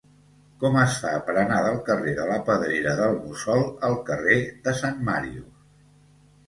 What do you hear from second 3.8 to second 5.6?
al carrer de Sant Màrius?